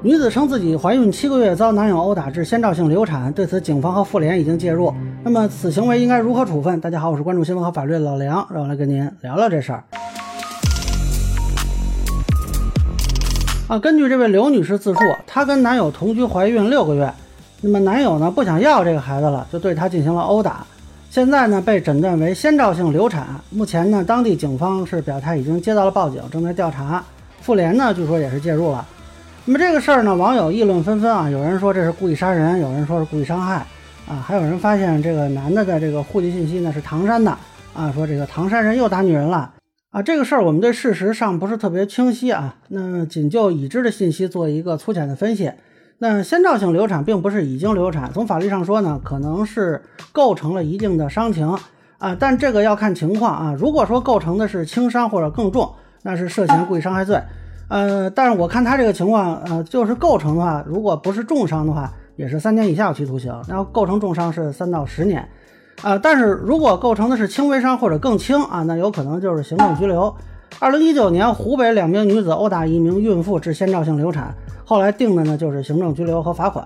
[0.00, 4.94] 女子称自己怀孕七个月遭男友殴打致先兆性流产，对此警方和妇联已经介入。
[5.24, 6.80] 那么此行为应该如何处分？
[6.80, 9.82] 大家好，我是关注新闻和法律的老梁，让我来跟您聊聊这事儿。
[13.66, 17.12] 啊，根据这位刘女士自述，她跟男友同居怀孕六个月，
[17.60, 20.64] 那么男友呢不想要这个孩子了，就对她进行了殴打。
[21.10, 23.26] 现在呢被诊断为先兆性流产。
[23.50, 27.04] 目前呢当地警方是表态已经接到了报警，正在调查。
[27.40, 28.86] 妇联呢据说也是介入了。
[29.48, 33.66] 那么这个事儿呢，网友议论纷纷啊，有人说这是故意杀人，有人说是故意伤害，
[34.06, 37.30] 啊，还有人发现这个男的的这个户籍信息呢是唐山的，
[37.72, 39.54] 啊，说这个唐山人又打女人了，
[39.88, 45.50] 啊，这个事儿我们对事实上不是特别清晰啊，那仅就已知的信息做一个粗浅的分析。
[45.96, 49.80] 那先兆性流产并不是已经流产，从法律上说呢，可能是
[50.12, 51.56] 构成了一定的伤情，
[51.96, 57.18] 啊，但这个要看情况啊，如果说构成的是轻伤或者更重，那是涉嫌故意伤害罪。
[57.68, 65.28] 呃，但是我看他这个情况，呃，就是构成的话，如果不是重伤的话，也是三年以下有期徒刑；然后构成重伤是三到十年，
[65.82, 70.12] 啊，但是如果构成的是轻微伤或者更轻啊，那有可能就是行政拘留。
[70.58, 76.64] 二零一九年，湖北两名女子殴打一名孕妇致先兆性流产，后来定的呢就是行政拘留和罚款。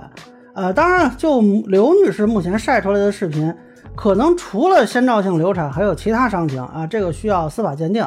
[0.54, 3.52] 呃，当然，就刘女士目前晒出来的视频，
[3.96, 8.04] 可能除了先兆性流产，还有其他伤情啊，这个需要司法鉴定。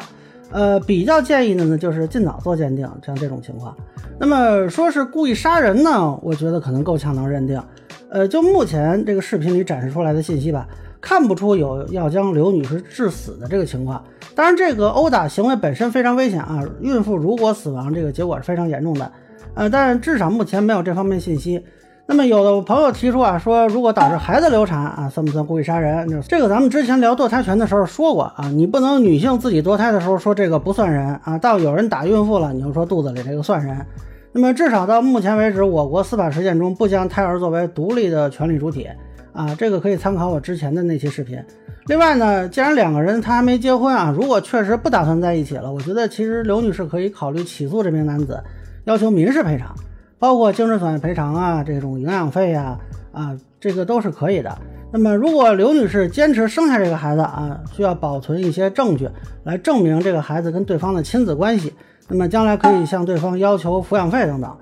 [0.50, 3.76] 呃，比较建议的呢，就是尽早做鉴定，像这种情况。
[4.18, 7.60] 那么说是故意杀人呢，我觉得可能够呛能认定。
[8.08, 10.66] 呃，就目前这个视频里展示出来的信息吧，
[11.00, 14.02] 看不出有要将刘女士致死的这个情况。
[14.34, 19.10] 当然，这个殴打行为本身非常危险啊，孕妇如果死亡，这个结果是非常严重的。
[19.54, 21.62] 呃，但至少目前没有这方面信息。
[22.08, 26.22] 那么有的朋友提出啊，说如果导致孩子流产啊，算不算故意杀人？
[26.28, 33.84] 这个咱们之前聊堕胎权的时候说过啊，你不能女性自己堕胎的时候说这个不算人啊，到有人打孕妇了，你就说肚子里这个算人。
[34.30, 38.88] 那么至少到目前为止，我国司法实践中不将胎儿作为独立的权利主体
[39.32, 41.42] 啊，这个可以参考我之前的那期视频。
[41.86, 48.40] 另外呢，既然两个人他还没结婚啊，如果确实不打算在一起了，我觉得其实刘女士可以考虑起诉这名男子，
[48.84, 49.74] 要求民事赔偿。
[50.18, 52.78] 包括精神损害赔偿啊，这种营养费呀，
[53.12, 54.56] 啊，这个都是可以的。
[54.92, 59.08] 那么，如果刘女士坚持生下这个孩子啊，需要保存一些证据
[59.44, 61.74] 来证明这个孩子跟对方的亲子关系，
[62.08, 64.56] 那么将来可以向对方要求抚养费等等。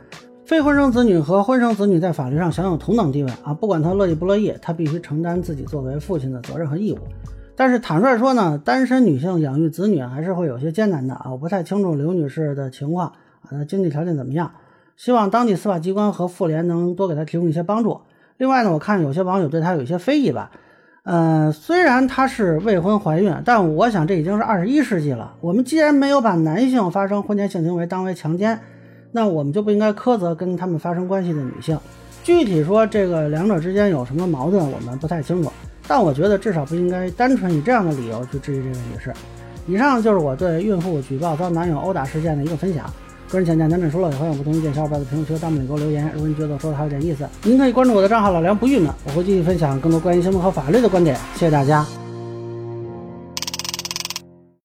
[0.46, 6.98] 非婚生子女和婚生子女在法律上享有同等地位啊，不管他乐意不乐意，他必须承担自己作为父亲的责任和义务。
[7.54, 11.28] 但是坦率说呢，单身女性养育子女还是会有些艰难的啊。
[11.30, 13.08] 我不太清楚刘女士的情况
[13.42, 14.50] 啊，她经济条件怎么样？
[14.96, 18.00] 希望当地司法机关和妇联能多给她提供一些帮助。
[18.36, 20.50] 另外呢，我看有些网友对她有一些非议吧。
[21.04, 25.34] 呃，虽然她是未婚怀孕，但我想这已经是二十一世纪了。
[25.40, 28.58] 我们既然没有把男性发生婚前性行为当为强奸，
[29.12, 31.78] 那我们就不应该苛责跟他们发生关系的女性。
[32.22, 35.52] 具体说这个两者之间有什么矛盾，我们不太清楚。
[35.86, 39.12] 但我觉得至少不应该单纯以这样的理由去质疑这位女士。
[39.66, 42.90] 以上就是我对孕妇举报遭男友殴打事件的一个分享。
[43.28, 46.10] 个人浅见难免说了，也欢迎不同意见小伙伴在评论区和弹幕里给我留言。
[46.14, 51.16] 如果您觉得我说的还有点意思，您可以关注我的账号老梁不郁闷，我会继续分享更多关于新闻和法律的观点。
[51.34, 52.03] 谢谢大家。